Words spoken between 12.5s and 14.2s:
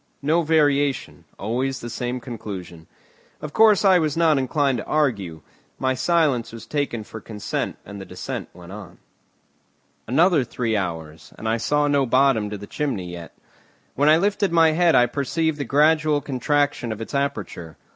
the chimney yet. When I